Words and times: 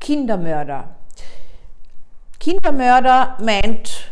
Kindermörder. 0.00 0.96
Kindermörder 2.38 3.36
meint 3.40 4.10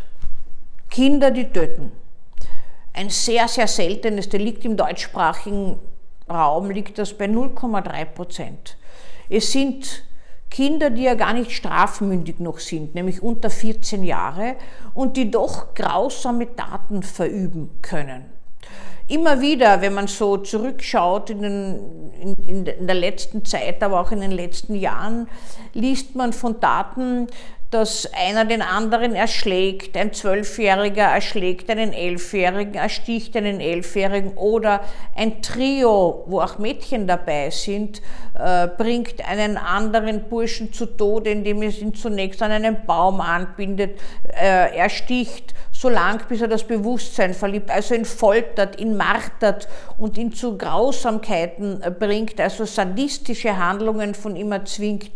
Kinder, 0.91 1.30
die 1.30 1.50
töten. 1.50 1.92
Ein 2.92 3.11
sehr, 3.11 3.49
sehr 3.49 3.67
seltenes 3.67 4.29
Delikt 4.29 4.65
im 4.65 4.77
deutschsprachigen 4.77 5.79
Raum 6.29 6.71
liegt 6.71 6.99
das 6.99 7.15
bei 7.15 7.25
0,3 7.25 8.05
Prozent. 8.05 8.77
Es 9.30 9.53
sind 9.53 10.05
Kinder, 10.51 10.90
die 10.90 11.02
ja 11.02 11.14
gar 11.14 11.32
nicht 11.32 11.52
strafmündig 11.52 12.39
noch 12.39 12.59
sind, 12.59 12.95
nämlich 12.95 13.23
unter 13.23 13.50
14 13.50 14.02
Jahre 14.02 14.57
und 14.95 15.16
die 15.16 15.30
doch 15.30 15.75
grausame 15.75 16.55
Taten 16.55 17.02
verüben 17.02 17.79
können. 17.82 18.38
Immer 19.09 19.41
wieder, 19.41 19.80
wenn 19.80 19.95
man 19.95 20.07
so 20.07 20.37
zurückschaut 20.37 21.30
in, 21.30 21.43
den, 21.43 22.35
in, 22.46 22.67
in, 22.67 22.87
der 22.87 22.95
letzten 22.96 23.45
Zeit, 23.45 23.82
aber 23.82 24.00
auch 24.00 24.12
in 24.12 24.21
den 24.21 24.32
letzten 24.32 24.75
Jahren, 24.75 25.29
liest 25.73 26.14
man 26.14 26.35
von 26.35 26.61
Taten, 26.61 27.29
dass 27.71 28.11
einer 28.14 28.46
den 28.46 28.62
anderen 28.62 29.14
erschlägt, 29.14 29.96
ein 29.96 30.14
Zwölfjähriger 30.14 31.03
erschlägt 31.03 31.68
einen 31.68 31.93
Elfjährigen, 31.93 32.75
ersticht 32.75 33.37
einen 33.37 33.61
Elfjährigen 33.61 34.33
oder 34.37 34.81
ein 35.15 35.43
Trio, 35.43 36.25
wo 36.27 36.41
auch 36.41 36.59
Mädchen 36.59 37.07
dabei 37.07 37.51
sind, 37.51 38.01
äh, 38.39 38.69
bringt 38.69 39.27
einen 39.29 39.59
anderen 39.59 40.29
Burschen 40.31 40.73
zu 40.73 40.87
Tode, 40.87 41.31
indem 41.31 41.61
es 41.62 41.81
ihn 41.81 41.95
zunächst 41.95 42.43
an 42.43 42.53
einen 42.53 42.87
Baum 42.87 43.21
anbindet, 43.21 44.01
äh, 44.41 44.75
ersticht, 44.75 45.53
so 45.79 45.89
lang 45.89 46.21
bis 46.29 46.41
er 46.41 46.49
das 46.49 46.65
Bewusstsein 46.65 47.35
verliebt, 47.35 47.71
also 47.71 47.95
ihn 47.95 48.05
foltert, 48.05 48.81
ihn 48.81 48.97
martert 48.97 49.69
und 49.97 50.19
ihn 50.19 50.33
zu 50.33 50.59
Grausamkeiten 50.59 51.81
äh, 51.83 51.91
bringt, 51.91 52.41
also 52.41 52.65
sadistische 52.65 53.57
Handlungen 53.57 54.15
von 54.15 54.35
ihm 54.35 54.53
erzwingt, 54.53 55.13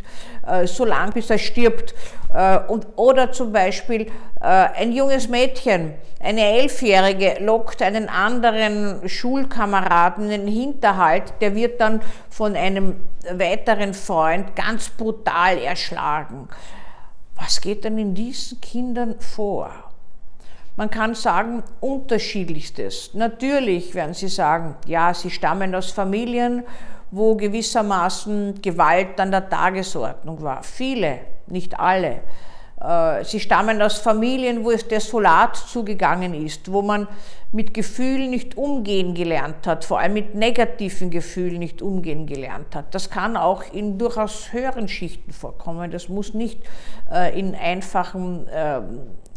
so 0.65 0.85
lang 0.85 1.13
bis 1.13 1.31
er 1.31 1.39
stirbt 1.39 1.95
äh, 2.33 2.59
und, 2.69 2.87
oder 2.97 3.31
zum 3.33 3.53
Beispiel 3.53 4.03
äh, 4.41 4.45
ein 4.45 4.93
junges 4.93 5.29
Mädchen, 5.29 5.95
eine 6.21 6.59
Elfjährige, 6.59 7.37
lockt 7.41 7.83
einen 7.83 8.09
anderen 8.09 9.09
Schulkameraden 9.09 10.31
in 10.31 10.47
den 10.47 10.49
Hinterhalt, 10.53 11.35
der 11.41 11.55
wird 11.55 11.81
dann 11.81 12.01
von 12.31 12.57
einem 12.57 12.97
weiteren 13.31 13.95
Freund 13.95 14.55
ganz 14.57 14.89
brutal 14.91 15.59
erschlagen. 15.59 16.49
Was 17.35 17.61
geht 17.61 17.85
denn 17.85 17.99
in 17.99 18.15
diesen 18.15 18.61
Kindern 18.61 19.17
vor? 19.19 19.92
Man 20.77 20.91
kann 20.91 21.15
sagen, 21.15 21.63
unterschiedlichstes. 21.81 23.13
Natürlich 23.13 23.95
werden 23.95 24.15
Sie 24.15 24.29
sagen, 24.29 24.77
ja, 24.87 25.13
sie 25.13 25.31
stammen 25.31 25.75
aus 25.75 25.91
Familien, 25.91 26.65
wo 27.11 27.37
gewissermaßen 27.37 28.63
Gewalt 28.63 29.21
an 29.21 29.31
der 29.31 29.49
Tagesordnung 29.51 30.41
war. 30.41 30.63
Viele 30.63 31.21
nicht 31.47 31.79
alle. 31.79 32.23
Äh, 32.81 33.23
sie 33.25 33.39
stammen 33.39 33.83
aus 33.83 33.99
Familien, 33.99 34.65
wo 34.65 34.71
es 34.71 34.89
desolat 34.89 35.57
zugegangen 35.57 36.33
ist, 36.33 36.73
wo 36.73 36.81
man 36.81 37.07
mit 37.53 37.75
Gefühlen 37.75 38.31
nicht 38.31 38.57
umgehen 38.57 39.15
gelernt 39.15 39.67
hat, 39.67 39.85
vor 39.85 40.01
allem 40.01 40.15
mit 40.15 40.35
negativen 40.35 41.11
Gefühlen 41.11 41.59
nicht 41.59 41.83
umgehen 41.83 42.27
gelernt 42.27 42.75
hat. 42.75 42.95
Das 42.95 43.11
kann 43.11 43.37
auch 43.37 43.63
in 43.73 43.99
durchaus 43.99 44.53
höheren 44.53 44.89
Schichten 44.89 45.33
vorkommen. 45.33 45.91
Das 45.91 46.09
muss 46.09 46.33
nicht 46.33 46.61
äh, 47.13 47.39
in 47.39 47.55
einfachen 47.55 48.49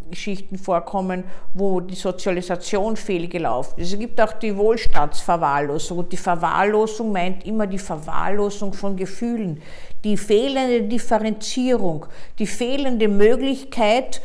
Geschichten 0.10 0.58
vorkommen, 0.58 1.24
wo 1.54 1.80
die 1.80 1.96
Sozialisation 1.96 2.96
fehlgelaufen 2.96 3.80
ist. 3.80 3.94
Es 3.94 4.00
gibt 4.00 4.20
auch 4.22 4.34
die 4.34 4.56
Wohlstandsverwahrlosung 4.56 6.00
und 6.00 6.12
die 6.12 6.18
Verwahrlosung 6.18 7.12
meint 7.12 7.46
immer 7.46 7.68
die 7.68 7.80
Verwahrlosung 7.80 8.74
von 8.74 8.96
Gefühlen, 8.96 9.62
die 10.04 10.18
fehlende 10.18 10.84
Differenzierung, 10.84 12.06
die 12.40 12.48
fehlende 12.48 13.08
Möglichkeit, 13.08 14.22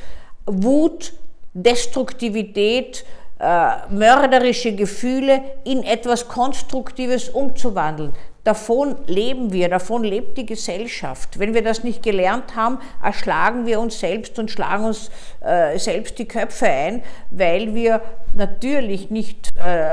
Wut, 0.46 1.12
Destruktivität, 1.54 3.04
äh, 3.38 3.88
mörderische 3.88 4.74
Gefühle 4.74 5.42
in 5.64 5.82
etwas 5.82 6.28
Konstruktives 6.28 7.30
umzuwandeln. 7.30 8.12
Davon 8.44 8.96
leben 9.06 9.52
wir, 9.52 9.68
davon 9.68 10.02
lebt 10.02 10.38
die 10.38 10.46
Gesellschaft. 10.46 11.38
Wenn 11.38 11.52
wir 11.52 11.62
das 11.62 11.84
nicht 11.84 12.02
gelernt 12.02 12.56
haben, 12.56 12.78
erschlagen 13.02 13.66
wir 13.66 13.80
uns 13.80 14.00
selbst 14.00 14.38
und 14.38 14.50
schlagen 14.50 14.84
uns 14.84 15.10
äh, 15.40 15.78
selbst 15.78 16.18
die 16.18 16.26
Köpfe 16.26 16.66
ein, 16.66 17.02
weil 17.30 17.74
wir 17.74 18.00
natürlich 18.34 19.10
nicht 19.10 19.50
äh, 19.56 19.90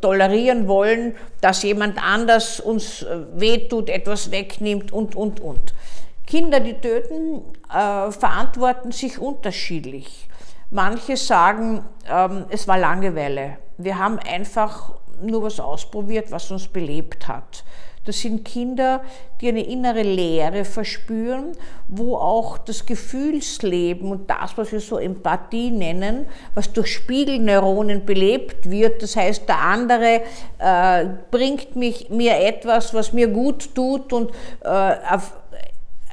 tolerieren 0.00 0.68
wollen, 0.68 1.16
dass 1.40 1.64
jemand 1.64 2.00
anders 2.00 2.60
uns 2.60 3.02
äh, 3.02 3.18
wehtut, 3.34 3.90
etwas 3.90 4.30
wegnimmt 4.30 4.92
und, 4.92 5.16
und, 5.16 5.40
und. 5.40 5.74
Kinder, 6.24 6.60
die 6.60 6.74
töten, 6.74 7.42
äh, 7.68 8.12
verantworten 8.12 8.92
sich 8.92 9.18
unterschiedlich. 9.18 10.28
Manche 10.70 11.16
sagen, 11.16 11.84
ähm, 12.08 12.44
es 12.50 12.68
war 12.68 12.78
Langeweile. 12.78 13.56
Wir 13.78 13.98
haben 13.98 14.18
einfach 14.18 14.92
nur 15.22 15.42
was 15.42 15.60
ausprobiert, 15.60 16.30
was 16.30 16.50
uns 16.50 16.68
belebt 16.68 17.28
hat. 17.28 17.64
Das 18.08 18.20
sind 18.20 18.42
Kinder, 18.42 19.02
die 19.40 19.48
eine 19.48 19.62
innere 19.62 20.00
Leere 20.02 20.64
verspüren, 20.64 21.52
wo 21.88 22.16
auch 22.16 22.56
das 22.56 22.86
Gefühlsleben 22.86 24.10
und 24.10 24.30
das, 24.30 24.56
was 24.56 24.72
wir 24.72 24.80
so 24.80 24.96
Empathie 24.96 25.70
nennen, 25.70 26.26
was 26.54 26.72
durch 26.72 26.90
Spiegelneuronen 26.90 28.06
belebt 28.06 28.70
wird. 28.70 29.02
Das 29.02 29.14
heißt, 29.14 29.46
der 29.46 29.60
andere 29.60 30.22
äh, 30.58 31.04
bringt 31.30 31.76
mich, 31.76 32.08
mir 32.08 32.38
etwas, 32.38 32.94
was 32.94 33.12
mir 33.12 33.28
gut 33.28 33.74
tut 33.74 34.10
und 34.14 34.30
äh, 34.64 34.94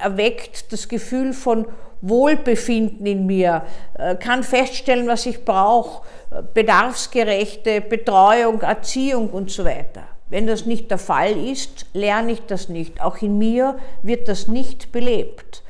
erweckt 0.04 0.74
das 0.74 0.90
Gefühl 0.90 1.32
von 1.32 1.66
Wohlbefinden 2.08 3.06
in 3.06 3.26
mir, 3.26 3.64
äh, 3.98 4.16
kann 4.16 4.44
feststellen, 4.44 5.08
was 5.08 5.26
ich 5.26 5.44
brauche, 5.44 6.04
äh, 6.32 6.42
bedarfsgerechte 6.54 7.82
Betreuung, 7.82 8.62
Erziehung 8.62 9.30
und 9.30 9.50
so 9.50 9.66
weiter. 9.66 10.04
Wenn 10.30 10.48
das 10.48 10.66
nicht 10.66 10.90
der 10.92 10.98
Fall 10.98 11.38
ist, 11.38 11.86
lerne 11.94 12.34
ich 12.34 12.42
das 12.46 12.70
nicht. 12.70 13.02
Auch 13.02 13.18
in 13.22 13.38
mir 13.38 13.78
wird 14.02 14.28
das 14.28 14.48
nicht 14.48 14.92
belebt. 14.92 15.64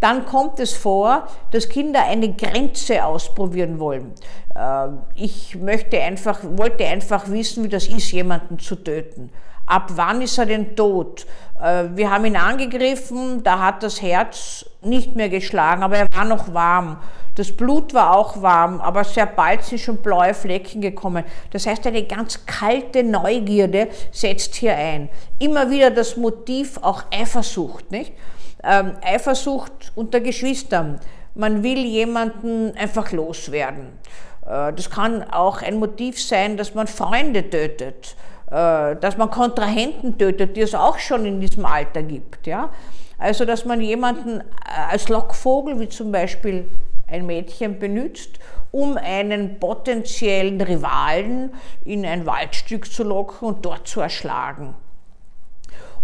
Dann 0.00 0.24
kommt 0.24 0.58
es 0.60 0.72
vor, 0.72 1.26
dass 1.50 1.68
Kinder 1.68 2.04
eine 2.06 2.32
Grenze 2.32 3.04
ausprobieren 3.04 3.78
wollen. 3.78 4.12
Äh, 4.54 4.88
ich 5.14 5.56
möchte 5.56 6.00
einfach, 6.00 6.40
wollte 6.56 6.86
einfach 6.86 7.28
wissen, 7.28 7.64
wie 7.64 7.68
das 7.68 7.86
ist, 7.86 8.10
jemanden 8.12 8.58
zu 8.58 8.76
töten. 8.76 9.30
Ab 9.70 9.92
wann 9.94 10.20
ist 10.20 10.36
er 10.36 10.46
denn 10.46 10.74
tot? 10.74 11.26
Äh, 11.62 11.84
wir 11.94 12.10
haben 12.10 12.24
ihn 12.24 12.34
angegriffen, 12.34 13.44
da 13.44 13.60
hat 13.60 13.84
das 13.84 14.02
Herz 14.02 14.66
nicht 14.82 15.14
mehr 15.14 15.28
geschlagen, 15.28 15.84
aber 15.84 15.96
er 15.96 16.06
war 16.12 16.24
noch 16.24 16.52
warm. 16.52 16.96
Das 17.36 17.52
Blut 17.52 17.94
war 17.94 18.16
auch 18.16 18.42
warm, 18.42 18.80
aber 18.80 19.04
sehr 19.04 19.26
bald 19.26 19.62
sind 19.62 19.78
schon 19.78 19.98
blaue 19.98 20.34
Flecken 20.34 20.80
gekommen. 20.80 21.22
Das 21.52 21.68
heißt, 21.68 21.86
eine 21.86 22.02
ganz 22.02 22.44
kalte 22.46 23.04
Neugierde 23.04 23.86
setzt 24.10 24.56
hier 24.56 24.74
ein. 24.76 25.08
Immer 25.38 25.70
wieder 25.70 25.92
das 25.92 26.16
Motiv 26.16 26.78
auch 26.82 27.04
Eifersucht, 27.12 27.92
nicht? 27.92 28.12
Ähm, 28.64 28.94
Eifersucht 29.04 29.92
unter 29.94 30.18
Geschwistern. 30.18 30.98
Man 31.36 31.62
will 31.62 31.78
jemanden 31.78 32.76
einfach 32.76 33.12
loswerden. 33.12 33.92
Äh, 34.44 34.72
das 34.72 34.90
kann 34.90 35.22
auch 35.30 35.62
ein 35.62 35.78
Motiv 35.78 36.20
sein, 36.20 36.56
dass 36.56 36.74
man 36.74 36.88
Freunde 36.88 37.48
tötet, 37.48 38.16
dass 38.50 39.16
man 39.16 39.30
Kontrahenten 39.30 40.18
tötet, 40.18 40.56
die 40.56 40.62
es 40.62 40.74
auch 40.74 40.98
schon 40.98 41.24
in 41.24 41.40
diesem 41.40 41.64
Alter 41.64 42.02
gibt. 42.02 42.46
Ja? 42.46 42.70
Also, 43.18 43.44
dass 43.44 43.64
man 43.64 43.80
jemanden 43.80 44.40
äh, 44.40 44.44
als 44.90 45.08
Lockvogel, 45.08 45.78
wie 45.78 45.88
zum 45.88 46.10
Beispiel 46.10 46.68
ein 47.06 47.26
Mädchen 47.26 47.78
benutzt, 47.78 48.38
um 48.70 48.96
einen 48.96 49.58
potenziellen 49.60 50.60
Rivalen 50.60 51.52
in 51.84 52.06
ein 52.06 52.24
Waldstück 52.24 52.90
zu 52.90 53.02
locken 53.02 53.48
und 53.48 53.64
dort 53.64 53.86
zu 53.86 54.00
erschlagen. 54.00 54.74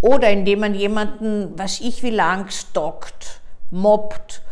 Oder 0.01 0.31
indem 0.31 0.61
man 0.61 0.75
jemanden, 0.75 1.53
was 1.56 1.81
ich 1.81 2.03
wie 2.03 2.11
lang, 2.11 2.51
stockt, 2.51 3.41
mobbt, 3.70 4.43
äh, 4.43 4.47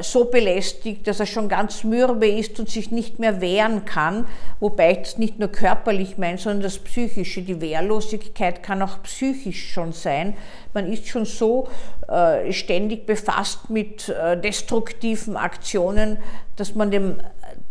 so 0.00 0.24
belästigt, 0.24 1.06
dass 1.06 1.20
er 1.20 1.26
schon 1.26 1.48
ganz 1.48 1.84
mürbe 1.84 2.26
ist 2.26 2.58
und 2.58 2.68
sich 2.68 2.90
nicht 2.90 3.20
mehr 3.20 3.40
wehren 3.40 3.84
kann, 3.84 4.26
wobei 4.58 4.92
ich 4.92 4.98
das 4.98 5.18
nicht 5.18 5.38
nur 5.38 5.48
körperlich 5.48 6.18
meine, 6.18 6.36
sondern 6.36 6.62
das 6.62 6.78
Psychische. 6.78 7.42
Die 7.42 7.60
Wehrlosigkeit 7.60 8.62
kann 8.62 8.82
auch 8.82 9.02
psychisch 9.04 9.72
schon 9.72 9.92
sein. 9.92 10.36
Man 10.74 10.92
ist 10.92 11.06
schon 11.08 11.24
so 11.24 11.68
äh, 12.08 12.52
ständig 12.52 13.06
befasst 13.06 13.70
mit 13.70 14.08
äh, 14.08 14.38
destruktiven 14.38 15.36
Aktionen, 15.36 16.18
dass 16.56 16.74
man 16.74 16.90
dem 16.90 17.20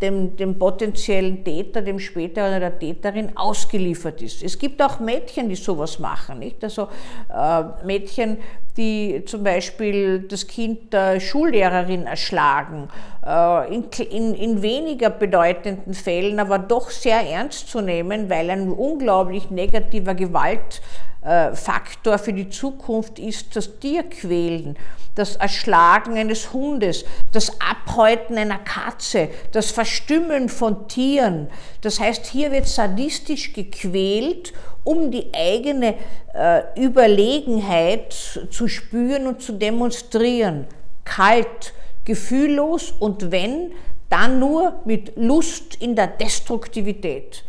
dem, 0.01 0.35
dem 0.35 0.59
potenziellen 0.59 1.43
Täter, 1.43 1.81
dem 1.81 1.99
später 1.99 2.47
oder 2.47 2.59
der 2.59 2.79
Täterin 2.79 3.35
ausgeliefert 3.35 4.21
ist. 4.21 4.43
Es 4.43 4.59
gibt 4.59 4.81
auch 4.81 4.99
Mädchen, 4.99 5.49
die 5.49 5.55
sowas 5.55 5.99
machen, 5.99 6.39
nicht? 6.39 6.63
Also 6.63 6.89
äh, 7.33 7.63
Mädchen, 7.85 8.37
die 8.77 9.23
zum 9.25 9.43
Beispiel 9.43 10.19
das 10.27 10.47
Kind 10.47 10.91
der 10.93 11.19
Schullehrerin 11.19 12.03
erschlagen, 12.07 12.89
äh, 13.25 13.73
in, 13.73 13.85
in, 14.09 14.33
in 14.35 14.61
weniger 14.61 15.09
bedeutenden 15.09 15.93
Fällen, 15.93 16.39
aber 16.39 16.59
doch 16.59 16.89
sehr 16.89 17.21
ernst 17.21 17.69
zu 17.69 17.81
nehmen, 17.81 18.29
weil 18.29 18.49
ein 18.49 18.69
unglaublich 18.71 19.49
negativer 19.49 20.13
Gewalt 20.13 20.81
Faktor 21.25 22.19
für 22.19 22.33
die 22.33 22.49
Zukunft 22.49 23.17
ist 23.17 23.55
das 23.55 23.79
Tierquälen, 23.79 24.77
das 25.15 25.37
Erschlagen 25.37 26.17
eines 26.17 26.53
Hundes, 26.53 27.03
das 27.31 27.59
Abhäuten 27.59 28.37
einer 28.37 28.59
Katze, 28.59 29.29
das 29.51 29.71
Verstümmeln 29.71 30.49
von 30.49 30.87
Tieren. 30.87 31.47
Das 31.81 31.99
heißt, 31.99 32.27
hier 32.27 32.51
wird 32.51 32.67
sadistisch 32.67 33.53
gequält, 33.53 34.53
um 34.83 35.09
die 35.09 35.33
eigene 35.33 35.95
äh, 36.35 36.61
Überlegenheit 36.79 38.13
zu 38.51 38.67
spüren 38.67 39.25
und 39.25 39.41
zu 39.41 39.53
demonstrieren. 39.53 40.67
Kalt, 41.05 41.73
gefühllos 42.03 42.91
und 42.91 43.31
wenn, 43.31 43.71
dann 44.09 44.39
nur 44.39 44.81
mit 44.85 45.13
Lust 45.15 45.75
in 45.81 45.95
der 45.95 46.07
Destruktivität. 46.07 47.43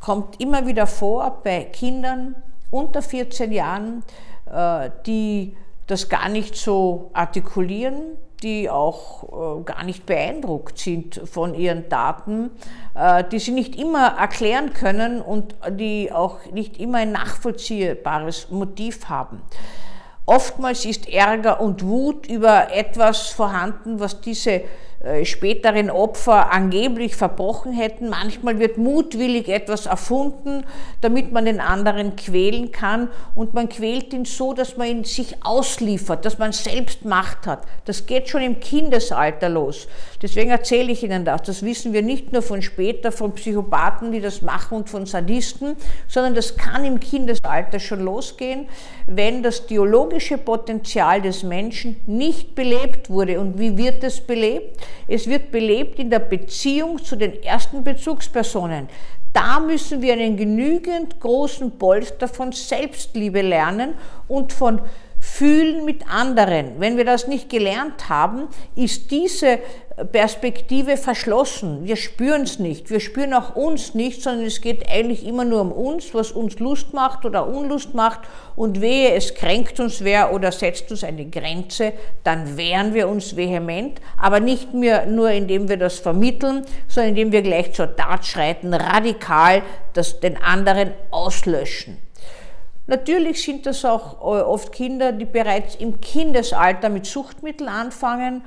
Kommt 0.00 0.40
immer 0.40 0.66
wieder 0.66 0.88
vor 0.88 1.42
bei 1.44 1.62
Kindern 1.64 2.34
unter 2.70 3.02
14 3.02 3.52
Jahren, 3.52 4.02
äh, 4.50 4.90
die 5.06 5.56
das 5.86 6.08
gar 6.08 6.28
nicht 6.28 6.56
so 6.56 7.10
artikulieren, 7.12 8.16
die 8.42 8.68
auch 8.68 9.60
äh, 9.60 9.62
gar 9.64 9.84
nicht 9.84 10.04
beeindruckt 10.04 10.78
sind 10.78 11.20
von 11.24 11.54
ihren 11.54 11.88
Taten, 11.88 12.50
äh, 12.94 13.24
die 13.24 13.38
sie 13.38 13.52
nicht 13.52 13.76
immer 13.76 14.18
erklären 14.18 14.72
können 14.72 15.20
und 15.20 15.54
die 15.70 16.12
auch 16.12 16.44
nicht 16.52 16.78
immer 16.78 16.98
ein 16.98 17.12
nachvollziehbares 17.12 18.50
Motiv 18.50 19.08
haben. 19.08 19.40
Oftmals 20.26 20.84
ist 20.84 21.08
Ärger 21.08 21.60
und 21.60 21.84
Wut 21.86 22.26
über 22.26 22.72
etwas 22.74 23.28
vorhanden, 23.28 24.00
was 24.00 24.20
diese 24.20 24.62
späteren 25.24 25.90
Opfer 25.90 26.52
angeblich 26.52 27.16
verbrochen 27.16 27.72
hätten. 27.72 28.08
Manchmal 28.08 28.58
wird 28.58 28.78
mutwillig 28.78 29.48
etwas 29.48 29.86
erfunden, 29.86 30.64
damit 31.00 31.32
man 31.32 31.44
den 31.44 31.60
anderen 31.60 32.16
quälen 32.16 32.72
kann 32.72 33.08
und 33.34 33.54
man 33.54 33.68
quält 33.68 34.12
ihn 34.12 34.24
so, 34.24 34.52
dass 34.52 34.76
man 34.76 34.88
ihn 34.88 35.04
sich 35.04 35.44
ausliefert, 35.44 36.24
dass 36.24 36.38
man 36.38 36.52
selbst 36.52 37.04
Macht 37.04 37.46
hat. 37.46 37.62
Das 37.84 38.06
geht 38.06 38.28
schon 38.28 38.42
im 38.42 38.60
Kindesalter 38.60 39.48
los. 39.48 39.86
Deswegen 40.22 40.50
erzähle 40.50 40.92
ich 40.92 41.02
Ihnen 41.02 41.24
das. 41.24 41.42
Das 41.42 41.62
wissen 41.62 41.92
wir 41.92 42.02
nicht 42.02 42.32
nur 42.32 42.42
von 42.42 42.62
später, 42.62 43.12
von 43.12 43.32
Psychopathen, 43.32 44.12
die 44.12 44.20
das 44.20 44.42
machen 44.42 44.78
und 44.78 44.90
von 44.90 45.06
Sadisten, 45.06 45.76
sondern 46.08 46.34
das 46.34 46.56
kann 46.56 46.84
im 46.84 47.00
Kindesalter 47.00 47.78
schon 47.78 48.00
losgehen, 48.00 48.68
wenn 49.06 49.42
das 49.42 49.66
theologische 49.66 50.38
Potenzial 50.38 51.22
des 51.22 51.42
Menschen 51.42 52.00
nicht 52.06 52.54
belebt 52.54 53.10
wurde. 53.10 53.40
Und 53.40 53.58
wie 53.58 53.76
wird 53.76 54.02
es 54.02 54.20
belebt? 54.20 54.80
Es 55.08 55.26
wird 55.26 55.50
belebt 55.50 55.98
in 55.98 56.10
der 56.10 56.18
Beziehung 56.18 57.02
zu 57.02 57.16
den 57.16 57.42
ersten 57.42 57.84
Bezugspersonen. 57.84 58.88
Da 59.32 59.60
müssen 59.60 60.00
wir 60.00 60.14
einen 60.14 60.36
genügend 60.36 61.20
großen 61.20 61.78
Polster 61.78 62.26
von 62.26 62.52
Selbstliebe 62.52 63.42
lernen 63.42 63.94
und 64.28 64.52
von 64.52 64.80
Fühlen 65.28 65.84
mit 65.84 66.08
anderen. 66.08 66.78
Wenn 66.78 66.96
wir 66.96 67.04
das 67.04 67.26
nicht 67.26 67.50
gelernt 67.50 68.08
haben, 68.08 68.48
ist 68.74 69.10
diese 69.10 69.58
Perspektive 70.12 70.96
verschlossen. 70.96 71.84
Wir 71.84 71.96
spüren 71.96 72.42
es 72.42 72.58
nicht. 72.58 72.90
Wir 72.90 73.00
spüren 73.00 73.34
auch 73.34 73.54
uns 73.54 73.94
nicht, 73.94 74.22
sondern 74.22 74.46
es 74.46 74.62
geht 74.62 74.88
eigentlich 74.88 75.26
immer 75.26 75.44
nur 75.44 75.60
um 75.60 75.72
uns, 75.72 76.14
was 76.14 76.32
uns 76.32 76.58
Lust 76.58 76.94
macht 76.94 77.26
oder 77.26 77.48
Unlust 77.48 77.92
macht. 77.92 78.20
Und 78.54 78.80
wehe, 78.80 79.12
es 79.12 79.34
kränkt 79.34 79.78
uns 79.78 80.02
wer 80.04 80.32
oder 80.32 80.52
setzt 80.52 80.90
uns 80.90 81.04
eine 81.04 81.26
Grenze, 81.26 81.92
dann 82.24 82.56
wehren 82.56 82.94
wir 82.94 83.08
uns 83.08 83.36
vehement, 83.36 84.00
aber 84.16 84.40
nicht 84.40 84.72
mehr 84.72 85.06
nur 85.06 85.30
indem 85.30 85.68
wir 85.68 85.76
das 85.76 85.98
vermitteln, 85.98 86.64
sondern 86.88 87.10
indem 87.10 87.32
wir 87.32 87.42
gleich 87.42 87.74
zur 87.74 87.94
Tat 87.94 88.24
schreiten, 88.24 88.72
radikal 88.72 89.62
das 89.92 90.20
den 90.20 90.40
anderen 90.40 90.92
auslöschen. 91.10 92.05
Natürlich 92.86 93.42
sind 93.42 93.66
das 93.66 93.84
auch 93.84 94.20
äh, 94.20 94.42
oft 94.42 94.72
Kinder, 94.72 95.12
die 95.12 95.24
bereits 95.24 95.74
im 95.76 96.00
Kindesalter 96.00 96.88
mit 96.88 97.06
Suchtmitteln 97.06 97.68
anfangen 97.68 98.42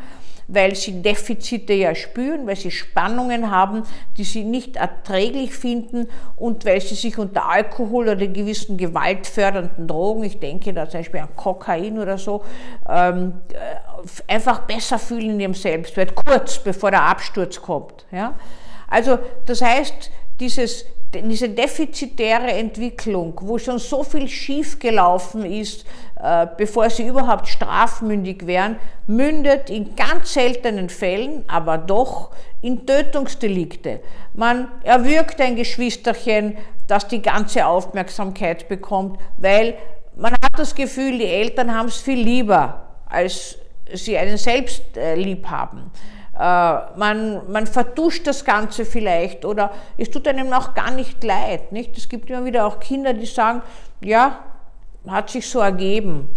weil 0.51 0.73
sie 0.75 1.01
Defizite 1.03 1.73
ja 1.73 1.93
spüren, 1.93 2.47
weil 2.47 2.55
sie 2.55 2.71
Spannungen 2.71 3.51
haben, 3.51 3.83
die 4.17 4.23
sie 4.23 4.43
nicht 4.43 4.77
erträglich 4.77 5.53
finden 5.53 6.09
und 6.35 6.65
weil 6.65 6.81
sie 6.81 6.95
sich 6.95 7.19
unter 7.19 7.47
Alkohol 7.47 8.09
oder 8.09 8.27
gewissen 8.27 8.75
gewaltfördernden 8.75 9.87
Drogen, 9.87 10.23
ich 10.23 10.39
denke 10.39 10.73
da 10.73 10.89
zum 10.89 11.01
Beispiel 11.01 11.19
an 11.19 11.35
Kokain 11.35 11.99
oder 11.99 12.17
so, 12.17 12.43
ähm, 12.89 13.41
äh, 13.53 14.33
einfach 14.33 14.61
besser 14.61 14.97
fühlen 14.97 15.29
in 15.31 15.39
ihrem 15.39 15.53
Selbstwert, 15.53 16.15
kurz 16.15 16.57
bevor 16.57 16.89
der 16.89 17.03
Absturz 17.03 17.61
kommt. 17.61 18.07
Also 18.87 19.19
das 19.45 19.61
heißt, 19.61 20.09
dieses 20.39 20.85
diese 21.13 21.49
defizitäre 21.49 22.51
Entwicklung, 22.51 23.33
wo 23.41 23.57
schon 23.57 23.79
so 23.79 24.03
viel 24.03 24.27
schiefgelaufen 24.27 25.43
ist, 25.43 25.85
äh, 26.21 26.45
bevor 26.57 26.89
sie 26.89 27.07
überhaupt 27.07 27.47
strafmündig 27.47 28.45
wären, 28.45 28.75
mündet 29.07 29.69
in 29.69 29.95
ganz 29.95 30.33
seltenen 30.33 30.89
Fällen, 30.89 31.43
aber 31.47 31.77
doch 31.77 32.31
in 32.61 32.85
Tötungsdelikte. 32.85 34.01
Man 34.33 34.67
erwürgt 34.83 35.41
ein 35.41 35.55
Geschwisterchen, 35.55 36.57
das 36.87 37.07
die 37.07 37.21
ganze 37.21 37.65
Aufmerksamkeit 37.65 38.67
bekommt, 38.67 39.19
weil 39.37 39.75
man 40.15 40.33
hat 40.33 40.57
das 40.57 40.75
Gefühl, 40.75 41.17
die 41.17 41.25
Eltern 41.25 41.73
haben 41.73 41.87
es 41.87 41.97
viel 41.97 42.19
lieber, 42.19 42.87
als 43.07 43.57
sie 43.93 44.17
einen 44.17 44.37
selbst 44.37 44.97
äh, 44.97 45.15
lieb 45.15 45.47
haben. 45.47 45.91
Äh, 46.39 46.41
man, 46.95 47.51
man 47.51 47.67
vertuscht 47.67 48.25
das 48.25 48.45
Ganze 48.45 48.85
vielleicht 48.85 49.43
oder 49.43 49.71
es 49.97 50.09
tut 50.09 50.27
einem 50.27 50.53
auch 50.53 50.73
gar 50.73 50.91
nicht 50.91 51.21
leid. 51.23 51.73
Nicht? 51.73 51.97
Es 51.97 52.07
gibt 52.07 52.29
immer 52.29 52.45
wieder 52.45 52.65
auch 52.65 52.79
Kinder, 52.79 53.13
die 53.13 53.25
sagen, 53.25 53.61
ja, 54.01 54.39
hat 55.07 55.29
sich 55.29 55.49
so 55.49 55.59
ergeben. 55.59 56.29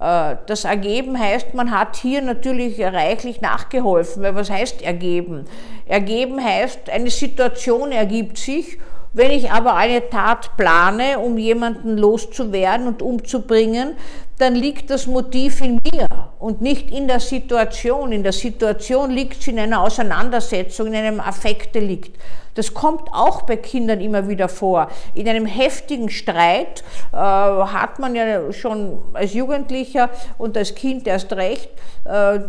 Äh, 0.00 0.36
das 0.46 0.64
Ergeben 0.64 1.18
heißt, 1.18 1.52
man 1.52 1.70
hat 1.70 1.96
hier 1.96 2.22
natürlich 2.22 2.80
reichlich 2.80 3.42
nachgeholfen, 3.42 4.22
weil 4.22 4.34
was 4.34 4.48
heißt 4.48 4.80
ergeben? 4.80 5.44
Ergeben 5.86 6.42
heißt, 6.42 6.88
eine 6.88 7.10
Situation 7.10 7.92
ergibt 7.92 8.38
sich 8.38 8.78
wenn 9.12 9.32
ich 9.32 9.50
aber 9.50 9.74
eine 9.74 10.08
Tat 10.08 10.56
plane, 10.56 11.18
um 11.18 11.36
jemanden 11.36 11.98
loszuwerden 11.98 12.86
und 12.86 13.02
umzubringen, 13.02 13.94
dann 14.38 14.54
liegt 14.54 14.88
das 14.88 15.08
Motiv 15.08 15.60
in 15.60 15.80
mir 15.92 16.06
und 16.40 16.62
nicht 16.62 16.90
in 16.90 17.06
der 17.06 17.20
Situation. 17.20 18.12
In 18.12 18.22
der 18.22 18.32
Situation 18.32 19.10
liegt 19.10 19.40
es 19.40 19.46
in 19.46 19.58
einer 19.58 19.82
Auseinandersetzung, 19.82 20.88
in 20.88 20.94
einem 20.96 21.20
Affektdelikt. 21.20 22.16
Das 22.54 22.74
kommt 22.74 23.12
auch 23.12 23.42
bei 23.42 23.56
Kindern 23.56 24.00
immer 24.00 24.26
wieder 24.26 24.48
vor. 24.48 24.88
In 25.14 25.28
einem 25.28 25.46
heftigen 25.46 26.08
Streit 26.08 26.82
äh, 27.12 27.16
hat 27.16 27.98
man 28.00 28.16
ja 28.16 28.52
schon 28.52 29.00
als 29.12 29.34
Jugendlicher 29.34 30.10
und 30.36 30.56
als 30.56 30.74
Kind 30.74 31.06
erst 31.06 31.32
recht 31.34 31.70
äh, 32.04 32.40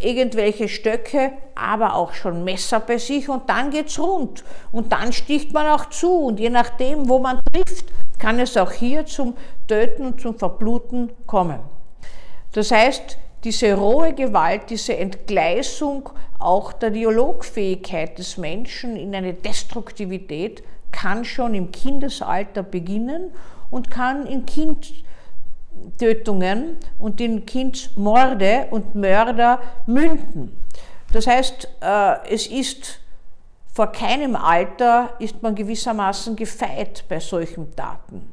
irgendwelche 0.00 0.68
Stöcke, 0.68 1.32
aber 1.54 1.94
auch 1.94 2.12
schon 2.12 2.44
Messer 2.44 2.80
bei 2.80 2.98
sich 2.98 3.28
und 3.28 3.48
dann 3.48 3.70
geht's 3.70 3.98
rund. 3.98 4.44
Und 4.72 4.92
dann 4.92 5.12
sticht 5.12 5.52
man 5.54 5.68
auch 5.68 5.86
zu 5.86 6.10
und 6.10 6.38
je 6.38 6.50
nachdem, 6.50 7.08
wo 7.08 7.18
man 7.18 7.40
trifft, 7.52 7.86
kann 8.18 8.40
es 8.40 8.56
auch 8.56 8.72
hier 8.72 9.06
zum 9.06 9.34
Töten 9.68 10.04
und 10.04 10.20
zum 10.20 10.36
Verbluten 10.36 11.12
kommen. 11.26 11.60
Das 12.52 12.70
heißt, 12.70 13.18
diese 13.44 13.74
rohe 13.74 14.14
Gewalt, 14.14 14.70
diese 14.70 14.96
Entgleisung 14.96 16.10
auch 16.38 16.72
der 16.72 16.90
Dialogfähigkeit 16.90 18.18
des 18.18 18.36
Menschen 18.36 18.96
in 18.96 19.14
eine 19.14 19.34
Destruktivität 19.34 20.62
kann 20.90 21.24
schon 21.24 21.54
im 21.54 21.70
Kindesalter 21.72 22.62
beginnen 22.62 23.30
und 23.70 23.90
kann 23.90 24.26
in 24.26 24.46
Kindtötungen 25.96 26.76
und 26.98 27.20
in 27.20 27.46
Kindsmorde 27.46 28.66
und 28.70 28.94
Mörder 28.94 29.60
münden. 29.86 30.56
Das 31.12 31.26
heißt, 31.26 31.68
äh, 31.80 32.28
es 32.28 32.46
ist 32.46 33.00
vor 33.72 33.92
keinem 33.92 34.36
Alter 34.36 35.10
ist 35.18 35.42
man 35.42 35.54
gewissermaßen 35.54 36.34
gefeit 36.34 37.04
bei 37.10 37.20
solchen 37.20 37.76
Taten. 37.76 38.32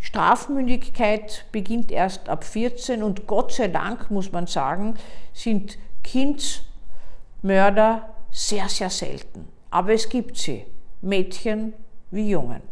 Strafmündigkeit 0.00 1.44
beginnt 1.52 1.90
erst 1.90 2.28
ab 2.28 2.44
14 2.44 3.02
und 3.02 3.26
Gott 3.26 3.52
sei 3.52 3.68
Dank, 3.68 4.10
muss 4.10 4.32
man 4.32 4.46
sagen, 4.46 4.94
sind 5.32 5.78
Kindsmörder 6.02 8.14
sehr, 8.30 8.68
sehr 8.68 8.90
selten. 8.90 9.48
Aber 9.70 9.92
es 9.92 10.08
gibt 10.08 10.36
sie, 10.36 10.64
Mädchen 11.02 11.74
wie 12.10 12.30
Jungen. 12.30 12.62